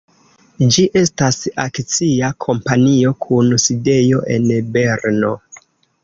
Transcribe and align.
Ĝi 0.75 0.83
estas 0.99 1.35
akcia 1.63 2.29
kompanio 2.45 3.11
kun 3.25 3.51
sidejo 3.65 4.23
en 4.37 4.49
Berno. 4.79 5.31